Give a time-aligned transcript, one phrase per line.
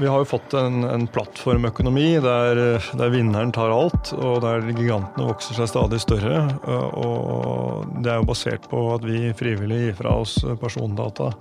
[0.00, 2.60] vi har jo fått en, en plattformøkonomi der,
[2.96, 6.42] der, vinneren tar alt, og der gigantene vokser seg stadig større.
[6.66, 11.32] Og det er jo basert på at vi frivillig gir fra oss persondata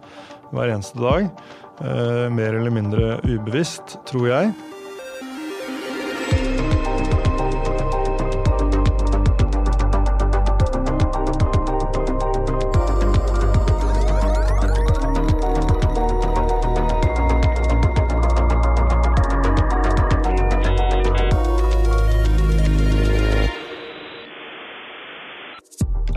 [0.51, 1.27] hver eneste dag.
[1.83, 4.53] Eh, mer eller mindre ubevisst, tror jeg.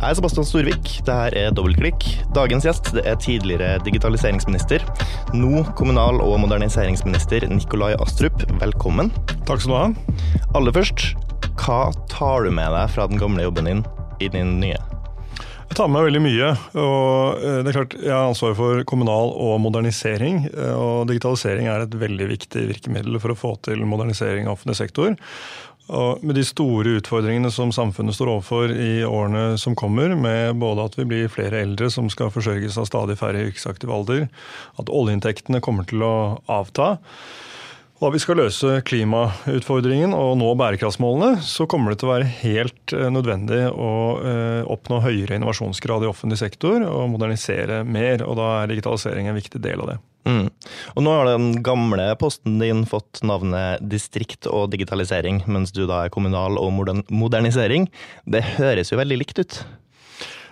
[0.09, 0.91] Jeg er Sebastian Storvik.
[1.05, 2.07] Det her er Dobbeltklikk.
[2.33, 4.81] Dagens gjest det er tidligere digitaliseringsminister,
[5.37, 8.41] nå kommunal- og moderniseringsminister Nikolai Astrup.
[8.57, 9.13] Velkommen.
[9.45, 9.87] Takk skal du ha.
[10.57, 11.11] Aller først,
[11.61, 13.85] hva tar du med deg fra den gamle jobben din
[14.25, 14.81] i din nye?
[15.69, 16.47] Jeg tar med meg veldig mye.
[16.81, 20.47] og eh, det er klart Jeg har ansvar for kommunal og modernisering.
[20.49, 24.79] Eh, og Digitalisering er et veldig viktig virkemiddel for å få til modernisering av offentlig
[24.81, 25.19] sektor.
[25.89, 30.85] Og med de store utfordringene som samfunnet står overfor i årene som kommer, med både
[30.85, 34.27] at vi blir flere eldre som skal forsørges av stadig færre i yrkesaktiv alder,
[34.77, 36.15] at oljeinntektene kommer til å
[36.53, 36.99] avta,
[38.07, 42.95] at vi skal løse klimautfordringen og nå bærekraftsmålene, så kommer det til å være helt
[42.95, 48.23] eh, nødvendig å eh, oppnå høyere innovasjonsgrad i offentlig sektor og modernisere mer.
[48.23, 49.99] og Da er digitalisering en viktig del av det.
[50.29, 50.47] Mm.
[50.95, 56.05] Og nå har den gamle posten din fått navnet distrikt og digitalisering, mens du da
[56.05, 56.71] er kommunal og
[57.09, 57.89] modernisering.
[58.29, 59.61] Det høres jo veldig likt ut?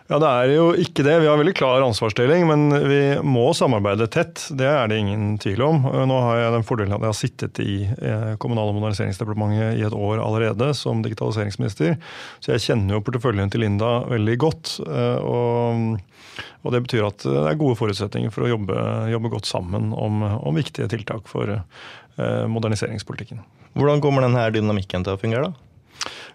[0.06, 1.16] Ja, det er jo ikke det.
[1.18, 4.44] Vi har veldig klar ansvarsdeling, men vi må samarbeide tett.
[4.54, 5.80] Det er det ingen tvil om.
[5.82, 9.82] Nå har jeg den fordelen at jeg har sittet i eh, Kommunal- og moderniseringsdepartementet i
[9.88, 11.98] et år allerede som digitaliseringsminister,
[12.38, 14.76] så jeg kjenner jo porteføljen til Linda veldig godt.
[14.86, 15.98] Eh, og
[16.66, 18.76] og det betyr at det er gode forutsetninger for å jobbe,
[19.12, 23.40] jobbe godt sammen om, om, viktige tiltak for eh, moderniseringspolitikken.
[23.76, 25.65] Hvordan kommer denne dynamikken til å fungere, da?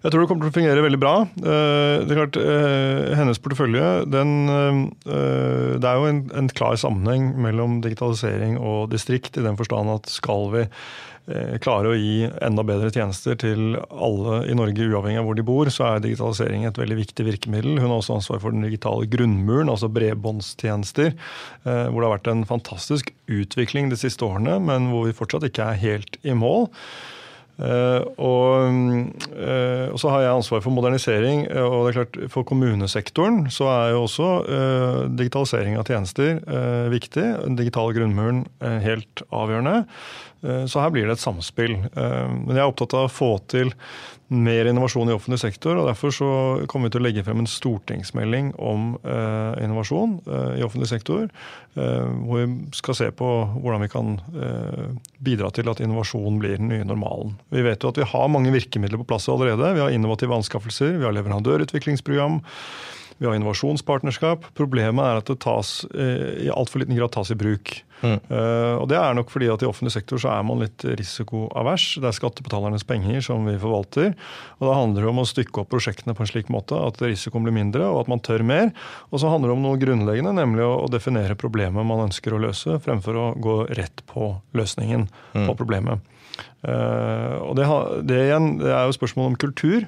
[0.02, 1.14] Jeg tror det kommer til å fungere veldig bra.
[1.30, 6.74] Eh, det er klart, eh, Hennes portefølje den, eh, Det er jo en, en klar
[6.76, 10.68] sammenheng mellom digitalisering og distrikt, i den forstand at skal vi
[11.62, 15.70] klare å gi enda bedre tjenester til alle i Norge, uavhengig av hvor de bor,
[15.70, 17.78] så er digitalisering et veldig viktig virkemiddel.
[17.78, 21.14] Hun har også ansvar for den digitale grunnmuren, altså bredbåndstjenester,
[21.64, 25.70] hvor det har vært en fantastisk utvikling de siste årene, men hvor vi fortsatt ikke
[25.70, 26.68] er helt i mål.
[27.60, 28.74] Uh, og,
[29.36, 31.44] uh, og, så har jeg ansvar for modernisering.
[31.52, 34.30] Uh, og det er klart For kommunesektoren så er jo også
[35.18, 36.40] digitalisering av tjenester
[36.92, 37.28] viktig.
[37.46, 39.86] Den digitale grunnmuren helt avgjørende.
[40.42, 41.76] Så her blir det et samspill.
[41.94, 43.70] men jeg er opptatt av å få til
[44.32, 45.76] mer innovasjon i offentlig sektor.
[45.76, 46.30] og Derfor så
[46.72, 51.28] kommer vi til å legge frem en stortingsmelding om eh, innovasjon eh, i offentlig sektor.
[51.76, 54.86] Eh, hvor vi skal se på hvordan vi kan eh,
[55.20, 57.36] bidra til at innovasjon blir den nye normalen.
[57.52, 59.76] Vi vet jo at vi har mange virkemidler på plass allerede.
[59.76, 62.40] Vi har innovative anskaffelser, vi har leverandørutviklingsprogram.
[63.22, 64.48] Vi har innovasjonspartnerskap.
[64.58, 67.84] Problemet er at det tas, eh, i altfor liten grad tas i bruk.
[68.02, 68.18] Mm.
[68.32, 72.00] Uh, og Det er nok fordi at i offentlig sektor så er man litt risikoavers.
[72.02, 74.16] Det er skattebetalernes penger som vi forvalter.
[74.58, 77.46] og Da handler det om å stykke opp prosjektene på en slik måte at risikoen
[77.46, 78.74] blir mindre og at man tør mer.
[79.12, 82.42] Og så handler det om noe grunnleggende, nemlig å, å definere problemet man ønsker å
[82.42, 85.46] løse, fremfor å gå rett på løsningen mm.
[85.46, 86.02] på problemet.
[86.66, 87.70] Uh, og det,
[88.10, 89.86] det, igjen, det er jo spørsmål om kultur.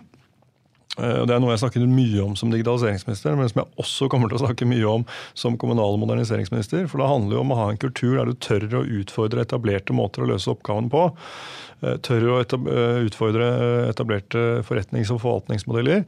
[1.02, 4.30] Eh, det er noe jeg snakket mye om som digitaliseringsminister, men som jeg også kommer
[4.30, 6.86] til å snakke mye om som kommunal- og moderniseringsminister.
[6.92, 9.96] For det handler jo om å ha en kultur der du tør å utfordre etablerte
[9.98, 11.08] måter å løse oppgaven på.
[11.82, 13.50] Eh, tør å eh, utfordre
[13.90, 16.06] etablerte forretnings- og forvaltningsmodeller.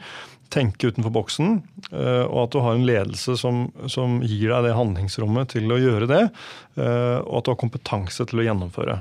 [0.54, 1.58] Tenke utenfor boksen.
[1.96, 6.08] Og at du har en ledelse som, som gir deg det handlingsrommet til å gjøre
[6.10, 6.22] det.
[6.78, 9.00] Og at du har kompetanse til å gjennomføre.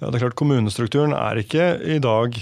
[0.00, 2.36] Det er klart Kommunestrukturen er ikke i dag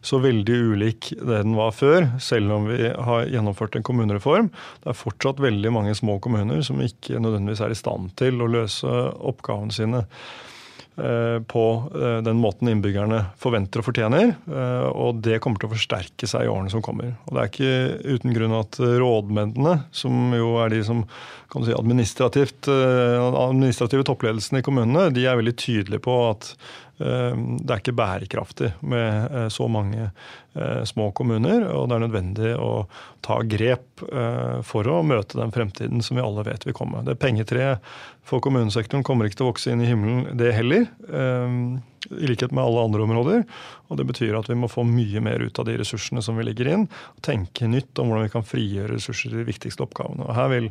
[0.00, 4.48] så veldig ulik det den var før, selv om vi har gjennomført en kommunereform.
[4.80, 8.48] Det er fortsatt veldig mange små kommuner som ikke nødvendigvis er i stand til å
[8.50, 8.94] løse
[9.30, 10.48] oppgavene sine eh,
[11.48, 11.64] på
[11.94, 14.26] eh, den måten innbyggerne forventer og fortjener.
[14.50, 17.08] Eh, og det kommer til å forsterke seg i årene som kommer.
[17.28, 17.74] Og det er ikke
[18.16, 20.98] uten grunn at rådmennene, som jo er de som
[21.50, 26.54] kan du si, administrative toppledelsen i kommunene, de er veldig tydelige på at Eh,
[27.00, 32.50] det er ikke bærekraftig med eh, så mange eh, små kommuner, og det er nødvendig
[32.60, 32.72] å
[33.24, 33.86] ta grep
[34.64, 37.02] for å møte den fremtiden som vi alle vet vil komme.
[37.04, 37.84] Det pengetreet
[38.26, 40.86] for kommunesektoren kommer ikke til å vokse inn i himmelen, det heller.
[42.08, 43.44] I likhet med alle andre områder.
[43.92, 46.48] Og det betyr at vi må få mye mer ut av de ressursene som vi
[46.48, 46.88] legger inn.
[46.88, 50.24] og Tenke nytt om hvordan vi kan frigjøre ressurser til de viktigste oppgavene.
[50.24, 50.70] Og Her vil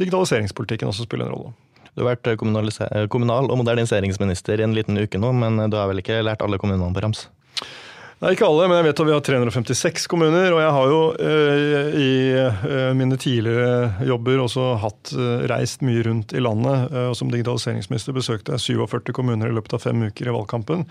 [0.00, 1.52] digitaliseringspolitikken også spille en rolle.
[2.00, 6.00] Du har vært kommunal- og moderniseringsminister i en liten uke nå, men du har vel
[6.00, 7.26] ikke lært alle kommunene på rams?
[8.20, 10.52] Nei, ikke alle, men jeg vet at vi har 356 kommuner.
[10.52, 16.02] Og jeg har jo eh, i eh, mine tidligere jobber også hatt eh, reist mye
[16.04, 16.92] rundt i landet.
[16.92, 20.84] Eh, og som digitaliseringsminister besøkte jeg 47 kommuner i løpet av fem uker i valgkampen.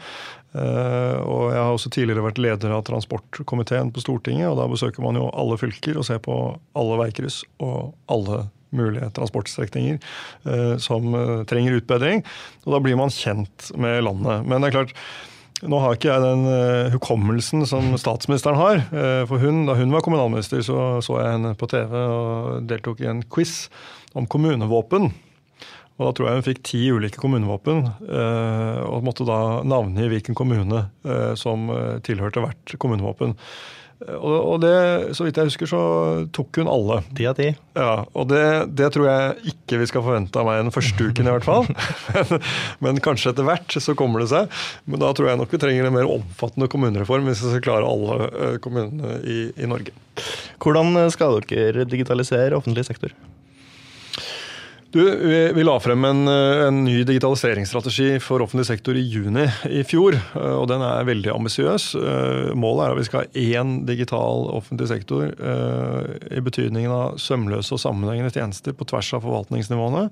[0.58, 5.06] Eh, og jeg har også tidligere vært leder av transportkomiteen på Stortinget, og da besøker
[5.06, 6.40] man jo alle fylker og ser på
[6.82, 11.16] alle veikryss og alle mulige transportstrekninger eh, som
[11.50, 12.24] trenger utbedring.
[12.66, 14.46] Og da blir man kjent med landet.
[14.46, 14.94] Men det er klart,
[15.60, 18.78] nå har ikke jeg den uh, hukommelsen som statsministeren har.
[19.28, 23.10] For hun, Da hun var kommunalminister, så så jeg henne på TV og deltok i
[23.12, 23.68] en quiz
[24.16, 25.10] om kommunevåpen.
[26.00, 27.82] Og Da tror jeg hun fikk ti ulike kommunevåpen,
[28.88, 30.86] og måtte da navngi hvilken kommune
[31.36, 31.68] som
[32.08, 33.36] tilhørte hvert kommunevåpen.
[34.00, 34.76] Og det,
[35.18, 35.80] så vidt jeg husker, så
[36.36, 37.02] tok hun alle.
[37.18, 37.50] Ti av ti.
[37.76, 38.44] Ja, og det,
[38.80, 41.68] det, tror jeg ikke vi skal forvente av meg den første uken, i hvert fall.
[42.16, 42.46] men,
[42.86, 44.62] men, kanskje etter hvert så kommer det seg.
[44.88, 47.90] Men da tror jeg nok vi trenger en mer omfattende kommunereform hvis vi skal klare
[47.92, 49.92] alle eh, kommunene i, i Norge.
[50.64, 53.12] Hvordan skal dere digitalisere offentlig sektor?
[54.92, 55.16] Du,
[55.56, 60.18] vi, la frem en, eh, en, ny digitaliseringsstrategi for offentlig sektor i juni i fjor.
[60.18, 61.92] Eh, og Den er veldig ambisiøs.
[61.94, 67.76] Eh, målet er at vi skal ha én digital offentlig sektor i betydningen av sømløse
[67.78, 70.10] og sammenhengende tjenester på tvers av forvaltningsnivåene.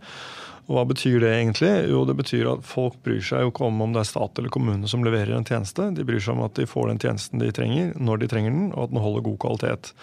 [0.68, 1.74] Og Hva betyr det egentlig?
[1.90, 4.54] Jo, Det betyr at folk bryr seg jo ikke om om det er stat eller
[4.54, 5.90] kommune som leverer en tjeneste.
[5.96, 8.74] De bryr seg om at de får den tjenesten de trenger, når de trenger den,
[8.76, 9.94] og at den holder god kvalitet.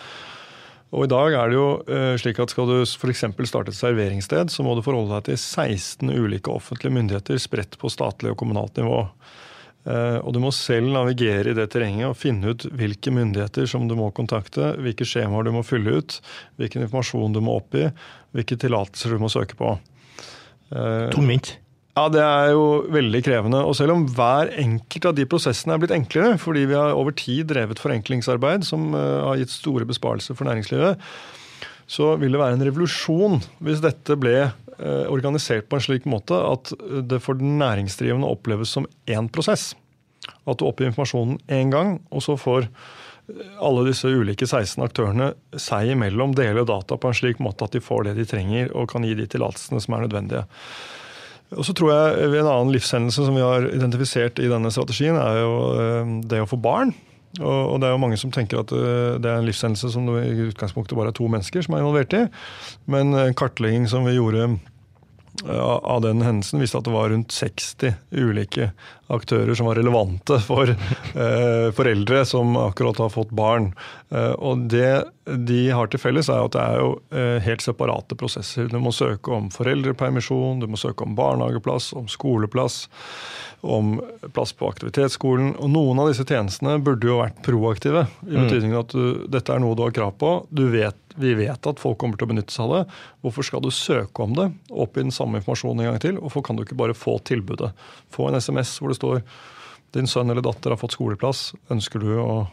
[0.94, 3.24] Og i dag er det jo uh, slik at Skal du f.eks.
[3.50, 7.90] starte et serveringssted, så må du forholde deg til 16 ulike offentlige myndigheter spredt på
[7.90, 9.00] statlig og kommunalt nivå.
[9.84, 13.88] Uh, og du må selv navigere i det terrenget og finne ut hvilke myndigheter som
[13.90, 16.20] du må kontakte, hvilke skjemaer du må fylle ut,
[16.62, 17.90] hvilken informasjon du må oppgi,
[18.36, 19.74] hvilke tillatelser du må søke på.
[20.70, 21.56] Uh, Tungvint?
[21.94, 23.60] Ja, Det er jo veldig krevende.
[23.62, 27.14] Og selv om hver enkelt av de prosessene er blitt enklere, fordi vi har over
[27.14, 30.98] tid drevet forenklingsarbeid som eh, har gitt store besparelser for næringslivet,
[31.86, 36.34] så vil det være en revolusjon hvis dette ble eh, organisert på en slik måte
[36.34, 36.72] at
[37.06, 39.76] det for den næringsdrivende oppleves som én prosess.
[40.48, 42.66] At du oppgir informasjonen én gang, og så får
[43.62, 45.30] alle disse ulike 16 aktørene
[45.60, 48.90] seg imellom dele data på en slik måte at de får det de trenger og
[48.90, 50.44] kan gi de tillatelsene som er nødvendige.
[51.52, 55.42] Og så tror jeg En annen livshendelse som vi har identifisert i denne strategien, er
[55.42, 56.94] jo eh, det å få barn.
[57.42, 60.22] Og det er jo mange som tenker at eh, det er en livshendelse som det
[60.30, 62.22] i utgangspunktet bare er to mennesker som er involvert i.
[62.90, 64.54] Men en kartlegging som vi gjorde
[65.50, 68.68] av den hendelsen viste at det var rundt 60 ulike
[69.12, 70.70] aktører som var relevante for
[71.24, 73.72] eh, foreldre som akkurat har fått barn.
[74.10, 78.16] Eh, og det de har til felles, er at det er jo eh, helt separate
[78.20, 78.68] prosesser.
[78.68, 82.84] Du må søke om foreldrepermisjon, du må søke om barnehageplass, om skoleplass
[83.64, 84.02] om
[84.32, 85.54] plass på aktivitetsskolen.
[85.56, 88.04] Og noen av disse tjenestene burde jo vært proaktive.
[88.26, 88.42] I mm.
[88.42, 90.32] betydningen at du, dette er noe du har krav på.
[90.74, 92.98] Vet, vi vet at folk kommer til å benytte seg av det.
[93.24, 94.50] Hvorfor skal du søke om det?
[94.68, 96.20] Oppgi den samme informasjonen en gang til.
[96.20, 97.72] Hvorfor kan du ikke bare få tilbudet?
[98.12, 99.22] Få en SMS hvor det står
[99.94, 101.52] din sønn eller datter har fått skoleplass.
[101.72, 102.44] Ønsker du å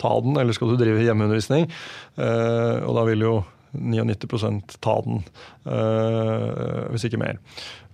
[0.00, 1.68] ta den, eller skal du drive hjemmeundervisning?
[2.16, 3.36] Eh, og da vil jo
[3.76, 5.22] 99% ta den,
[5.68, 7.38] uh, hvis ikke mer.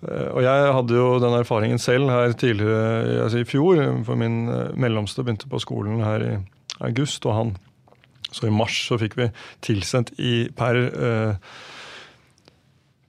[0.05, 3.83] Uh, og jeg hadde jo den erfaringen selv her tidligere, altså i fjor.
[4.07, 6.35] For min uh, mellomste begynte på skolen her i
[6.81, 7.57] august, og han
[8.35, 9.29] Så i mars så fikk vi
[9.63, 10.75] tilsendt i per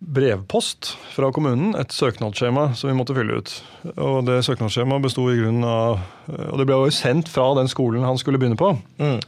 [0.05, 3.51] brevpost fra kommunen et søknadsskjema som vi måtte fylle ut.
[3.95, 8.05] Og det søknadsskjemaet besto i grunnen av Og det ble jo sendt fra den skolen
[8.05, 8.75] han skulle begynne på.
[9.01, 9.19] Mm.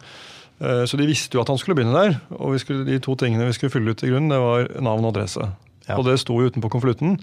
[0.60, 2.18] Eh, så de visste jo at han skulle begynne der.
[2.38, 5.16] Og skulle, de to tingene vi skulle fylle ut i grunnen, det var navn og
[5.16, 5.50] adresse.
[5.88, 5.98] Ja.
[5.98, 7.18] Og det sto jo utenpå konvolutten.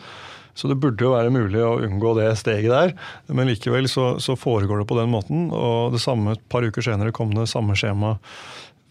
[0.54, 2.92] Så det burde jo være mulig å unngå det steget der.
[3.26, 5.48] Men likevel så, så, foregår det på den måten.
[5.50, 8.14] Og det samme et par uker senere kom det samme skjema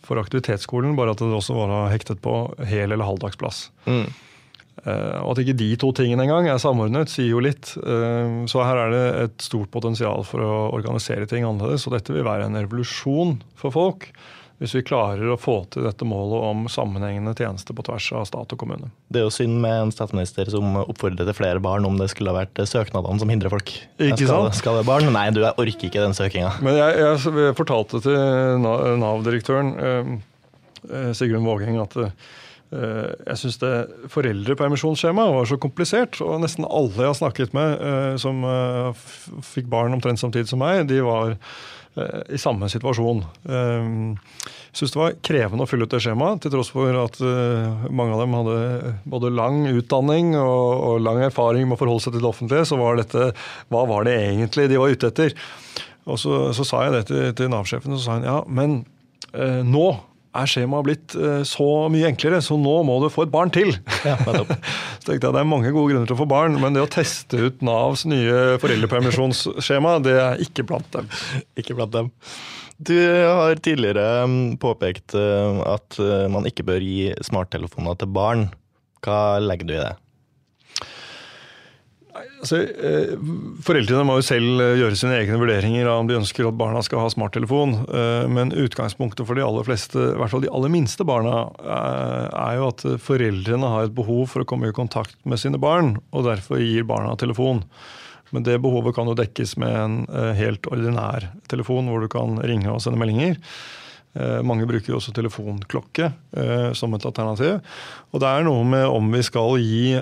[0.03, 2.35] for aktivitetsskolen, bare at det også var hektet på
[2.67, 3.69] hel- eller halvdagsplass.
[3.87, 4.09] Mm.
[4.83, 7.75] Uh, at ikke de to tingene engang er samordnet, sier jo litt.
[7.79, 11.85] Uh, så her er det et stort potensial for å organisere ting annerledes.
[11.87, 14.09] Og dette vil være en revolusjon for folk
[14.61, 18.53] hvis vi klarer å få til dette målet om sammenhengende tjenester på tvers av stat
[18.55, 18.91] og kommune.
[19.11, 22.31] Det er jo synd med en statsminister som oppfordrer til flere barn om det skulle
[22.31, 23.73] ha vært søknadene som hindrer folk.
[23.97, 24.59] Ikke skal, sant?
[24.61, 25.09] Skal det barn?
[25.11, 26.53] Nei, du, jeg orker ikke den søkinga.
[26.63, 31.99] Men jeg, jeg fortalte til Nav-direktøren, eh, Sigrun Vågeng, at
[32.73, 33.59] jeg syns
[34.13, 36.19] foreldrepermisjonsskjemaet var så komplisert.
[36.25, 38.41] Og nesten alle jeg har snakket med som
[39.53, 41.37] fikk barn omtrent samtidig som meg, de var
[42.33, 43.19] i samme situasjon.
[43.45, 47.19] Jeg syns det var krevende å fylle ut det skjemaet, til tross for at
[47.93, 52.25] mange av dem hadde både lang utdanning og, lang erfaring med å forholde seg til
[52.25, 52.65] det offentlige.
[52.71, 53.29] Så var dette
[53.69, 55.37] Hva var det egentlig de var ute etter?
[56.09, 58.81] Og så, så sa jeg det til, til Nav-sjefen, og så sa hun ja, men
[59.31, 59.85] eh, nå
[60.33, 63.75] er skjemaet blitt eh, så mye enklere, så nå må du få et barn til.
[64.05, 66.83] Ja, så tenkte jeg Det er mange gode grunner til å få barn, men det
[66.83, 71.09] å teste ut Navs nye foreldrepermisjonsskjema, det er ikke blant dem.
[71.59, 72.11] Ikke blant dem.
[72.83, 78.47] Du har tidligere mm, påpekt eh, at eh, man ikke bør gi smarttelefoner til barn.
[79.03, 79.93] Hva legger du i det?
[82.43, 82.57] Altså,
[83.63, 86.81] foreldrene må jo selv eh, gjøre sine egne vurderinger av om de ønsker at barna
[86.83, 87.75] skal ha smarttelefon.
[87.87, 92.57] Eh, men utgangspunktet for de aller fleste, i hvert fall de aller minste barna, er
[92.59, 96.27] jo at foreldrene har et behov for å komme i kontakt med sine barn, og
[96.27, 97.63] derfor gir barna telefon.
[98.35, 99.95] Men det behovet kan jo dekkes med en
[100.35, 103.37] helt ordinær telefon, hvor du kan ringe og sende meldinger.
[104.45, 106.09] Mange bruker jo også telefonklokke
[106.77, 107.61] som et alternativ.
[108.09, 109.93] Og det er noe med om vi skal gi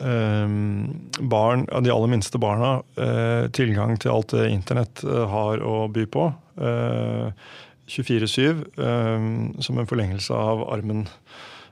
[0.00, 6.06] barn, de aller minste barna eh, tilgang til alt det internett eh, har å by
[6.10, 6.30] på.
[6.60, 9.30] 24-7 eh, ehm,
[9.60, 11.06] som en forlengelse av armen.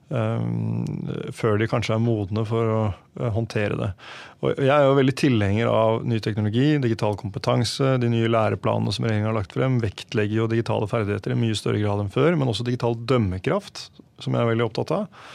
[0.08, 2.78] Før de kanskje er modne for å
[3.34, 3.88] håndtere det.
[4.40, 7.98] Og jeg er jo veldig tilhenger av ny teknologi, digital kompetanse.
[8.00, 11.82] De nye læreplanene som regjeringen har lagt frem, vektlegger jo digitale ferdigheter i mye større
[11.82, 12.38] grad enn før.
[12.40, 13.90] Men også digital dømmekraft,
[14.24, 15.28] som jeg er veldig opptatt av.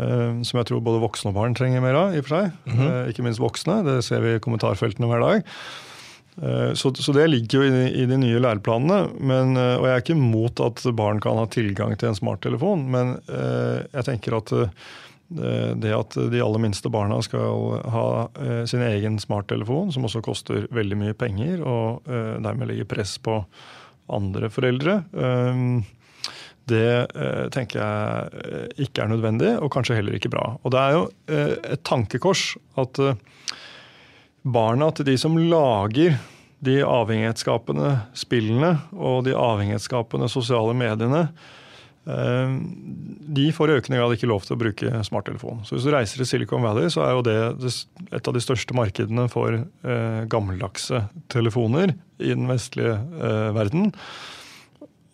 [0.00, 2.14] Eh, som jeg tror både voksne og barn trenger mer av.
[2.14, 2.52] i og for seg.
[2.66, 3.08] Mm -hmm.
[3.10, 3.84] Ikke minst voksne.
[3.84, 5.42] Det ser vi i kommentarfeltene hver dag.
[6.42, 9.20] Eh, så, så det ligger jo i, i de nye læreplanene.
[9.20, 13.18] Men, og jeg er ikke imot at barn kan ha tilgang til en smarttelefon, men
[13.92, 14.52] jeg tenker at
[15.82, 18.28] det at de aller minste barna skal ha
[18.66, 23.44] sin egen smarttelefon, som også koster veldig mye penger, og dermed legger press på
[24.08, 25.04] andre foreldre
[26.70, 30.44] det eh, tenker jeg eh, ikke er nødvendig, og kanskje heller ikke bra.
[30.62, 33.00] Og det er jo eh, et tankekors at
[34.42, 36.18] barna til de som lager
[36.62, 41.26] de avhengighetsskapende spillene og de avhengighetsskapende sosiale mediene,
[42.02, 45.60] de får i økende grad ikke lov til å bruke smarttelefon.
[45.62, 47.36] Så hvis du reiser til Silicon Valley, så er jo det
[48.10, 49.60] et av de største markedene for
[50.34, 52.98] gammeldagse telefoner i den vestlige
[53.54, 53.92] verden.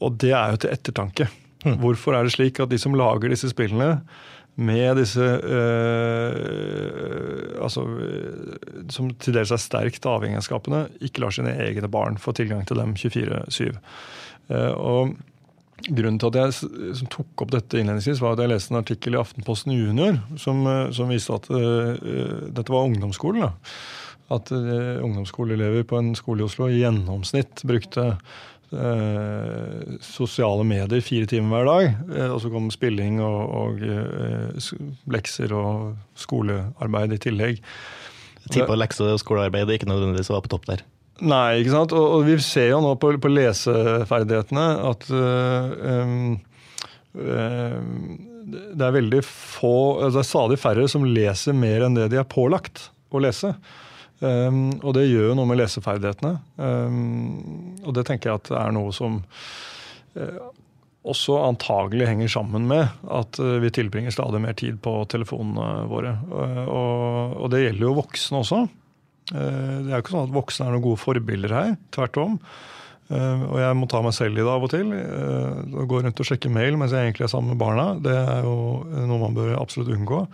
[0.05, 1.29] Og det er jo til ettertanke.
[1.65, 1.79] Mm.
[1.83, 4.01] Hvorfor er det slik at de som lager disse spillene,
[4.59, 6.35] med disse øh,
[7.63, 7.85] altså,
[8.91, 12.95] Som til dels er sterkt avhengighetsskapende, ikke lar sine egne barn få tilgang til dem
[12.99, 13.79] 24-7.
[14.49, 15.15] Uh, og
[15.87, 19.21] Grunnen til at jeg tok opp dette innledningsvis, var at jeg leste en artikkel i
[19.21, 21.95] Aftenposten Junior som, øh, som viste at uh,
[22.51, 23.47] dette var ungdomsskolen.
[23.47, 23.51] Da.
[24.35, 28.17] At uh, ungdomsskoleelever på en skole i Oslo i gjennomsnitt brukte
[28.69, 31.87] Eh, sosiale medier fire timer hver dag.
[32.13, 34.69] Eh, og så kom spilling og, og eh,
[35.09, 37.63] lekser og skolearbeid i tillegg.
[38.49, 40.85] Tid på lekser og skolearbeid ikke nødvendigvis var på topp der.
[41.25, 41.97] Nei, ikke sant.
[41.97, 46.37] Og, og vi ser jo nå på, på leseferdighetene at um,
[47.19, 49.73] det er veldig få
[50.05, 53.57] altså Det er stadig færre som leser mer enn det de er pålagt å lese.
[54.19, 56.39] Um, og det gjør jo noe med leseferdighetene.
[56.59, 59.21] Um, og det tenker jeg at er noe som
[60.19, 60.41] uh,
[61.09, 66.17] også antagelig henger sammen med at uh, vi tilbringer stadig mer tid på telefonene våre.
[66.33, 68.65] Uh, og, og, det gjelder jo voksne også.
[69.31, 69.47] det
[69.93, 71.73] er jo ikke sånn at voksne er noen gode forbilder her.
[71.95, 72.39] Tvert om.
[73.09, 74.91] og jeg må ta meg selv i det av og til.
[74.93, 78.43] og gå rundt og sjekke mail mens jeg egentlig er sammen med barna, det er
[78.45, 80.25] jo noe man bør absolutt unngå.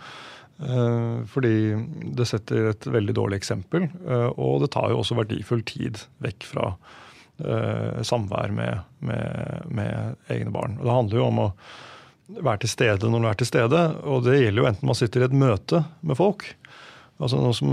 [0.59, 1.75] Eh, fordi
[2.15, 3.89] det setter et veldig dårlig eksempel.
[4.07, 6.69] Eh, og det tar jo også verdifull tid vekk fra
[7.43, 9.25] eh, samvær med, med,
[9.67, 10.77] med, egne barn.
[10.79, 11.49] Og det handler jo om å
[12.39, 13.81] være til stede når du er til stede.
[14.07, 16.41] Og det gjelder jo enten man sitter i et møte med folk.
[17.19, 17.69] Altså noe som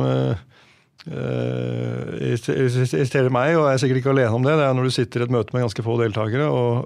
[1.02, 5.18] irriterer meg, og jeg er sikkert ikke alene om det, det er når du sitter
[5.18, 6.46] i et møte med ganske få deltakere.
[6.46, 6.76] og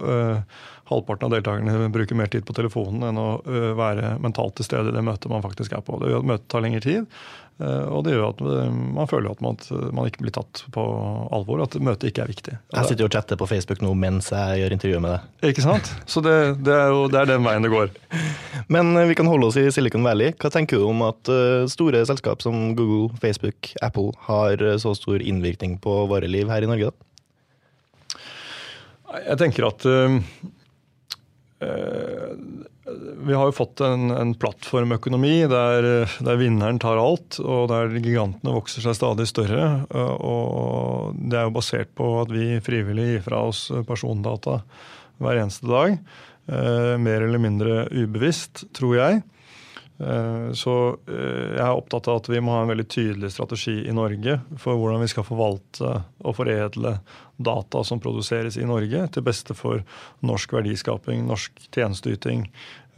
[0.86, 4.92] halvparten av deltakerne bruker mer tid på telefonen enn å øh, være mentalt til stede
[4.92, 5.98] i det møtet man faktisk er på.
[6.02, 7.08] Det gjør at møtet tar lengre tid,
[7.58, 9.58] øh, og det gjør at øh, man føler at man,
[9.96, 10.84] man ikke blir tatt på
[11.34, 12.54] alvor, at møtet ikke er viktig.
[12.76, 15.50] Jeg sitter jo og chatter på Facebook nå mens jeg gjør intervjuet med deg.
[15.50, 15.90] Ikke sant?
[16.06, 17.90] Så det, det, er jo det er den veien det går.
[18.72, 20.34] Men vi kan holde oss i Silicon Valley.
[20.38, 21.30] Hva tenker du om at
[21.70, 26.70] store selskap som Google, Facebook, Apple har så stor innvirkning på våre liv her i
[26.70, 26.90] Norge?
[26.94, 27.02] da?
[29.22, 29.84] Jeg tenker at
[31.58, 35.86] vi har jo fått en, en plattformøkonomi der,
[36.20, 39.86] der, vinneren tar alt, og der gigantene vokser seg stadig større.
[39.90, 44.60] Og det er jo basert på at vi frivillig gir fra oss persondata
[45.22, 45.96] hver eneste dag.
[47.02, 49.24] Mer eller mindre ubevisst, tror jeg.
[49.98, 50.72] Eh, så
[51.08, 54.38] eh, jeg er opptatt av at vi må ha en veldig tydelig strategi i Norge
[54.60, 56.98] for hvordan vi skal forvalte og foredle
[57.36, 59.80] data som produseres i Norge, til beste for
[60.26, 62.44] norsk verdiskaping, norsk tjenesteyting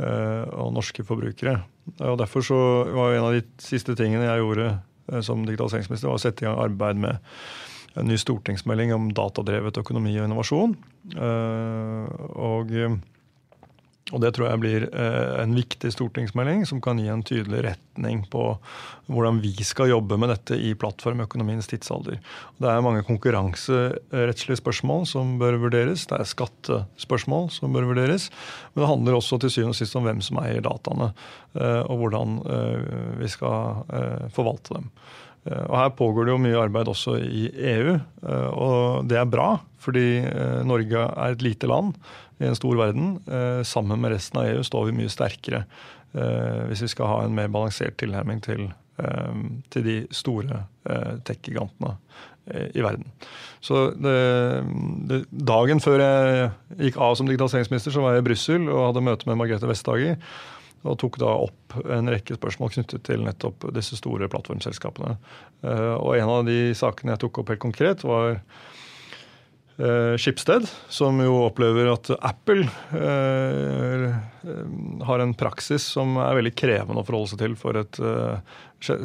[0.03, 1.61] eh, og norske forbrukere.
[2.03, 2.59] Og Derfor så
[2.91, 6.59] var en av de siste tingene jeg gjorde som digitaliseringsminister, var å sette i gang
[6.61, 7.23] arbeid med
[7.99, 10.75] en ny stortingsmelding om datadrevet økonomi og innovasjon.
[11.17, 12.75] Og
[14.09, 18.23] og Det tror jeg blir eh, en viktig stortingsmelding som kan gi en tydelig retning
[18.33, 18.45] på
[19.09, 22.17] hvordan vi skal jobbe med dette i plattformøkonomiens tidsalder.
[22.57, 26.07] Det er mange konkurranserettslige spørsmål som bør vurderes.
[26.09, 28.31] Det er skattespørsmål som bør vurderes.
[28.73, 31.13] Men det handler også til syvende og sist om hvem som eier dataene,
[31.61, 33.85] eh, og hvordan eh, vi skal
[34.33, 34.93] forvalte dem.
[35.47, 37.95] Og Her pågår det jo mye arbeid også i EU,
[38.53, 39.53] og det er bra.
[39.79, 40.21] Fordi
[40.67, 41.95] Norge er et lite land
[42.39, 43.19] i en stor verden.
[43.27, 45.65] Eh, sammen med resten av EU står vi mye sterkere
[46.15, 48.69] eh, hvis vi skal ha en mer balansert tilnærming til,
[49.03, 50.65] eh, til de store
[51.29, 51.99] tech-gigantene
[52.49, 53.05] i verden.
[53.61, 54.15] Så det,
[55.11, 56.47] det, Dagen før jeg
[56.79, 60.17] gikk av som digitaliseringsminister, så var jeg i Brussel og hadde møte med Margrethe Vestager.
[60.87, 65.17] Og tok da opp en rekke spørsmål knyttet til nettopp disse store plattformselskapene.
[65.99, 68.39] Og en av de sakene jeg tok opp helt konkret, var
[70.19, 72.65] Skipsted, som jo opplever at Apple
[72.99, 74.17] eh,
[75.07, 78.57] har en praksis som er veldig krevende å forholde seg til for et eh,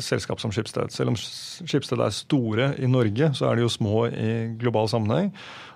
[0.02, 0.90] selskap som Skipsted.
[0.90, 5.30] Selv om Skipsted er store i Norge, så er de jo små i global sammenheng.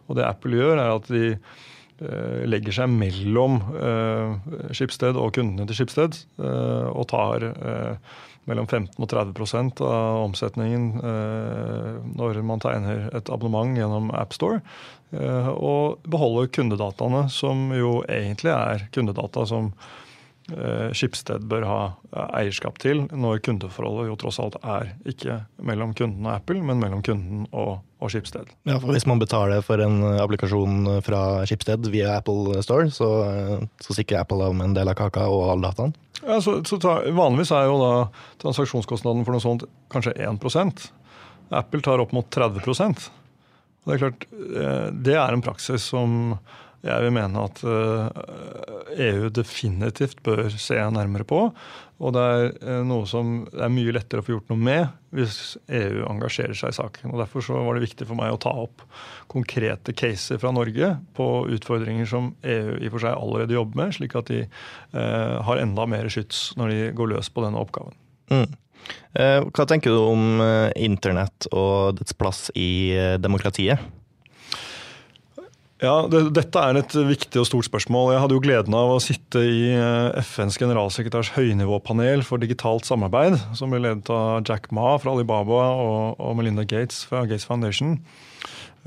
[0.10, 1.62] Og det Apple gjør, er at de eh,
[2.48, 3.60] legger seg mellom
[4.76, 7.48] Skipsted og kundene til Schibsted eh, og tar
[8.48, 14.62] mellom 15 og 30% av omsetningen eh, når man tegner et abonnement gjennom AppStore.
[15.12, 20.07] Eh, og beholder kundedataene, som jo egentlig er kundedata som eh,
[20.96, 21.80] Skipsted bør ha
[22.40, 27.02] eierskap til, når kundeforholdet jo tross alt er ikke mellom kunden og Apple, men mellom
[27.04, 28.48] kunden og, og Skipsted.
[28.70, 33.10] Ja, for Hvis man betaler for en applikasjon fra Skipsted via Apple Store, så,
[33.84, 35.96] så sikrer Apple av med en del av kaka og all dataen?
[36.24, 37.92] Ja, så, så ta, vanligvis er jo da
[38.42, 40.88] transaksjonskostnaden for noe sånt kanskje 1%
[41.50, 43.10] Apple tar opp mot 30%
[43.86, 46.38] Det er klart, eh, det er en praksis som
[46.86, 51.40] jeg vil mene at EU eh, e definitivt bør se nærmere på.
[51.98, 55.16] Og det er eh, noe som det er mye lettere å få gjort noe med
[55.18, 57.10] hvis EU engasjerer seg i saken.
[57.12, 58.86] Og Derfor så var det viktig for meg å ta opp
[59.32, 63.98] konkrete caser fra Norge på utfordringer som EU i og for seg allerede jobber med,
[63.98, 67.98] slik at de eh, har enda mer skyts når de går løs på denne oppgaven.
[68.30, 68.50] Mm.
[69.18, 70.40] Hva tenker du om
[70.80, 73.82] internett og dets plass i demokratiet?
[75.78, 78.16] Ja, det, Dette er et viktig og stort spørsmål.
[78.16, 83.38] Jeg hadde jo gleden av å sitte i eh, FNs generalsekretærs høynivåpanel for digitalt samarbeid,
[83.58, 87.94] som ble ledet av Jack Ma fra Alibaba og, og Melinda Gates fra Gates Foundation.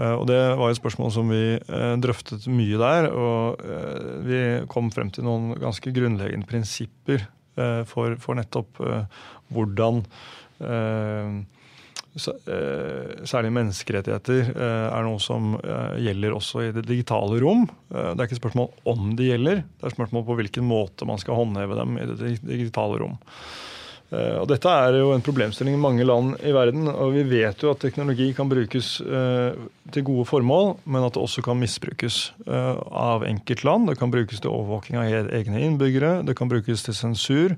[0.01, 3.07] Eh, og Det var et spørsmål som vi eh, drøftet mye der.
[3.15, 3.63] og
[4.27, 4.43] Vi
[4.75, 7.29] kom frem til noen ganske grunnleggende prinsipper
[7.91, 8.79] for, for nettopp
[9.53, 9.99] hvordan
[12.19, 17.69] særlig menneskerettigheter eh, er noe som eh, gjelder også i det digitale rom.
[17.91, 21.39] Det er ikke spørsmål om de gjelder, det er spørsmål på hvilken måte man skal
[21.39, 23.19] håndheve dem i det digitale rom.
[24.11, 26.89] Og dette er jo en problemstilling i mange land i verden.
[26.91, 31.45] og Vi vet jo at teknologi kan brukes til gode formål, men at det også
[31.47, 33.87] kan misbrukes av enkeltland.
[33.87, 37.55] Det kan brukes til overvåking av egne innbyggere, det kan brukes til sensur.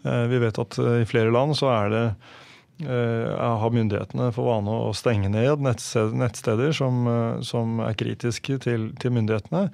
[0.00, 2.49] Vi vet at i flere land så er det Eh,
[2.84, 9.14] har myndighetene for vane å stenge ned nettsteder som, eh, som er kritiske til, til
[9.16, 9.68] myndighetene.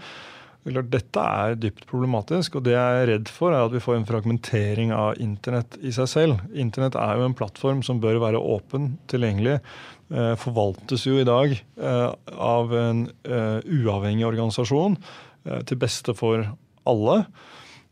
[0.67, 4.09] Dette er dypt problematisk, og det jeg er redd for, er at vi får en
[4.09, 6.41] fragmentering av internett i seg selv.
[6.59, 9.61] Internett er jo en plattform som bør være åpen, tilgjengelig.
[10.11, 14.99] Eh, forvaltes jo i dag av en uavhengig organisasjon
[15.67, 16.49] til beste for
[16.87, 17.21] alle.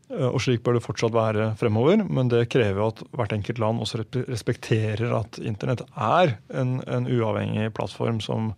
[0.09, 3.81] Eh, og slik bør det fortsatt være fremover, men det krever at hvert enkelt land
[3.81, 8.51] også respekterer at internett er en, en uavhengig plattform som,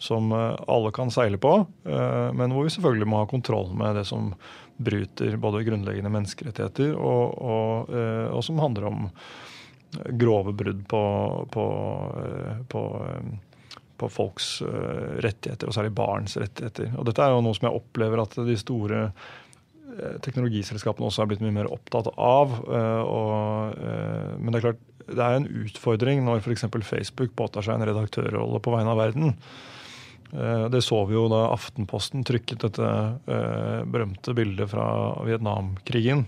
[0.00, 1.56] som, eh, alle kan seile på,
[1.88, 4.32] eh, men hvor vi selvfølgelig må ha kontroll med det som
[4.74, 7.92] bryter både grunnleggende menneskerettigheter og, og,
[8.34, 9.04] og som handler om
[10.18, 11.02] grove brudd på,
[11.54, 11.66] på,
[12.74, 12.82] på,
[14.02, 14.48] på folks
[15.22, 16.90] rettigheter, og særlig barns rettigheter.
[16.98, 19.04] Og Dette er jo noe som jeg opplever at de store
[20.24, 22.56] teknologiselskapene også er blitt mye mer opptatt av.
[22.64, 23.78] Og,
[24.40, 26.66] men det er klart, det er en utfordring når f.eks.
[26.86, 29.34] Facebook påtar seg en redaktørrolle på vegne av verden.
[30.72, 32.88] Det så vi jo da Aftenposten trykket dette
[33.86, 34.86] berømte bildet fra
[35.26, 36.24] Vietnamkrigen.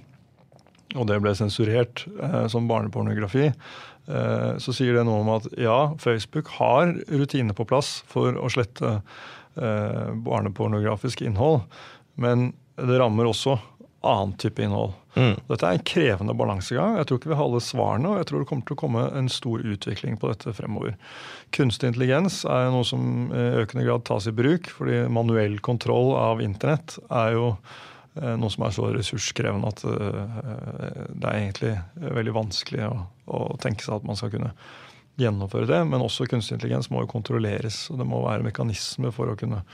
[0.94, 2.04] Og det ble sensurert
[2.52, 3.48] som barnepornografi.
[4.62, 9.00] Så sier det noe om at ja, Facebook har rutiner på plass for å slette
[9.56, 11.64] barnepornografisk innhold.
[12.20, 13.56] Men det rammer også
[14.06, 14.92] annen type innhold.
[15.16, 15.38] Mm.
[15.48, 16.98] Dette er en krevende balansegang.
[17.00, 19.04] Jeg tror ikke vi har alle svarene, og jeg tror det kommer til å komme
[19.18, 20.96] en stor utvikling på dette fremover.
[21.56, 26.44] Kunstig intelligens er noe som i økende grad tas i bruk, fordi manuell kontroll av
[26.44, 31.76] internett er jo eh, noe som er så ressurskrevende at eh, det er egentlig
[32.20, 34.52] veldig vanskelig å, å tenke seg at man skal kunne
[35.16, 35.80] gjennomføre det.
[35.88, 39.64] Men også kunstig intelligens må jo kontrolleres, og det må være mekanismer for å kunne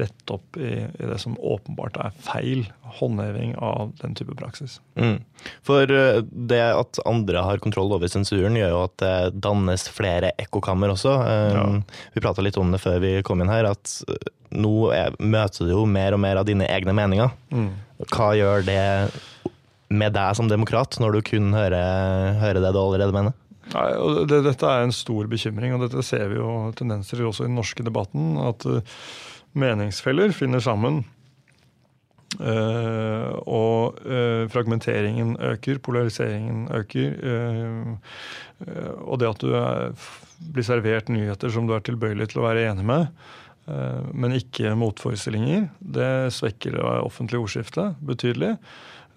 [0.00, 2.64] rette opp i, i, det som åpenbart er feil
[2.98, 4.78] håndheving av den type praksis.
[4.98, 5.18] Mm.
[5.66, 9.14] For eh, det at andre har kontroll over sensuren, gjør jo at det
[9.46, 11.14] dannes flere ekkokammer også.
[11.26, 11.64] Ja.
[11.66, 11.82] Um,
[12.14, 13.98] vi prata litt om det før vi kom inn her, at
[14.56, 17.32] nå er, møter du jo mer og mer av dine egne meninger.
[17.50, 17.72] Mm.
[18.12, 18.84] Hva gjør det
[19.88, 23.36] med deg som demokrat, når du kun hører, hører det du allerede mener?
[23.74, 27.46] Nei, og det, Dette er en stor bekymring, og dette ser vi jo tendenser også
[27.46, 28.36] i den norske debatten.
[28.38, 28.66] at
[29.58, 31.04] meningsfeller finner sammen.
[32.36, 37.14] Uh, og uh, fragmenteringen øker, polariseringen øker.
[37.22, 39.94] Uh, og det at du er,
[40.52, 43.10] blir servert nyheter som du er tilbøyelig til å være enig med,
[44.14, 48.52] men ikke motforestillinger, det svekker det offentlige ordskiftet betydelig.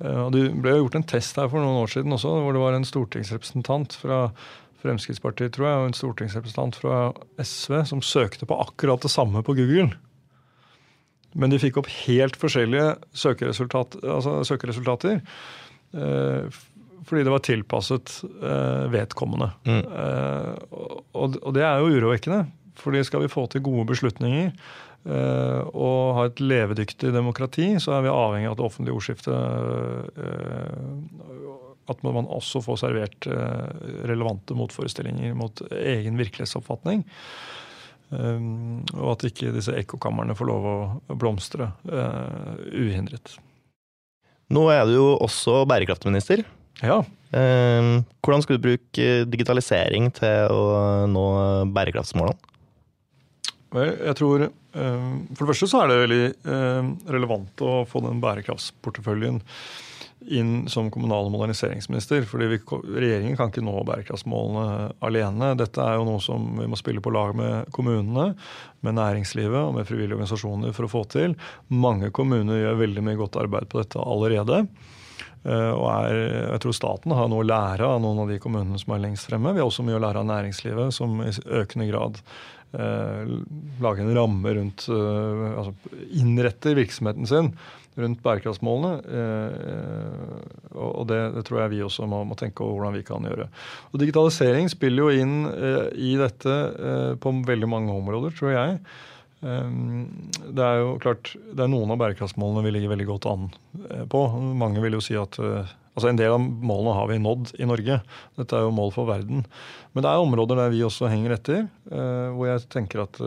[0.02, 2.74] og Det ble gjort en test her for noen år siden også, hvor det var
[2.74, 4.24] en stortingsrepresentant fra
[4.82, 6.98] Fremskrittspartiet tror jeg, og en stortingsrepresentant fra
[7.38, 9.92] SV som søkte på akkurat det samme på Google.
[11.38, 15.22] Men de fikk opp helt forskjellige søkeresultat, altså søkeresultater.
[15.94, 16.60] Eh,
[17.10, 19.50] fordi det var tilpasset eh, vedkommende.
[19.66, 19.82] Mm.
[19.82, 20.52] Eh,
[21.18, 22.46] og, og, det er jo urovekkende.
[22.80, 28.06] fordi skal vi få til gode beslutninger eh, og ha et levedyktig demokrati, så er
[28.06, 29.34] vi avhengig av det offentlige ordskiftet.
[30.18, 30.86] Eh,
[31.90, 33.26] at man også får servert
[34.06, 37.02] relevante motforestillinger mot egen virkelighetsoppfatning.
[38.10, 43.36] Um, og at ikke disse ekkokamrene får lov å blomstre uh, uhindret.
[44.50, 46.42] Nå er du jo også bærekraftminister.
[46.82, 47.04] Ja.
[47.30, 51.26] Um, hvordan skal du bruke digitalisering til å nå
[51.76, 52.38] bærekraftsmålene?
[53.70, 56.24] Vel, jeg tror um, For det første så er det veldig
[57.14, 59.38] relevant å få den bærekraftsporteføljen
[60.28, 62.26] inn som kommunal- og moderniseringsminister.
[62.28, 65.56] fordi vi, Regjeringen kan ikke nå bærekraftsmålene alene.
[65.58, 68.36] Dette er jo noe som vi må spille på lag med kommunene,
[68.82, 71.36] med næringslivet og med frivillige organisasjoner for å få til.
[71.70, 74.66] Mange kommuner gjør veldig mye godt arbeid på dette allerede.
[75.48, 78.80] Eh, og er, jeg tror staten har noe å lære av noen av de kommunene
[78.82, 79.54] som er lengst fremme.
[79.56, 82.20] Vi har også mye å lære av næringslivet, som i økende grad
[82.76, 83.36] eh,
[83.80, 87.54] lager en ramme rundt eh, altså Innretter virksomheten sin
[88.00, 88.94] rundt bærekraftsmålene.
[89.20, 93.28] Eh, og det, det, tror jeg vi også må, må, tenke over hvordan vi kan
[93.28, 93.50] gjøre.
[93.92, 98.82] Og Digitalisering spiller jo inn eh, i dette eh, på veldig mange områder, tror jeg.
[99.40, 103.46] Det er jo klart, det er noen av bærekraftsmålene vi ligger veldig godt an
[104.12, 104.24] på.
[104.60, 108.02] Mange vil jo si at altså En del av målene har vi nådd i Norge.
[108.36, 109.46] Dette er jo mål for verden.
[109.96, 111.64] Men det er områder der vi også henger etter,
[112.36, 113.22] hvor jeg tenker at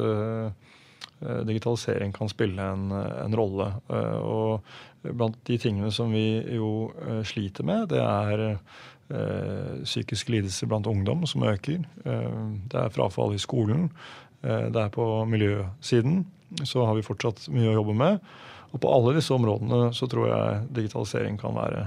[1.46, 3.68] digitalisering kan spille en, en rolle.
[3.92, 8.58] Eh, og blant de tingene som vi jo eh, sliter med, det er
[9.84, 11.82] psykisk lidelse blant ungdom som øker.
[12.00, 13.90] Det er frafall i skolen.
[14.40, 16.22] Det er på miljøsiden.
[16.64, 18.22] Så har vi fortsatt mye å jobbe med.
[18.72, 21.84] Og på alle disse områdene så tror jeg digitalisering kan være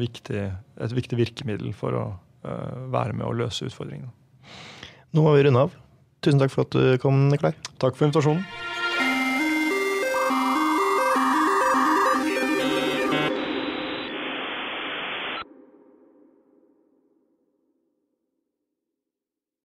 [0.00, 0.42] viktig,
[0.88, 2.04] et viktig virkemiddel for å
[2.90, 4.10] være med å løse utfordringene.
[5.14, 5.78] Nå må vi runde av.
[6.22, 7.56] Tusen takk for at du kom, Nikolai.
[7.82, 8.44] Takk for invitasjonen.